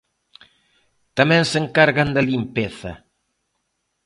[1.17, 2.91] Tamén se encargan da limpeza.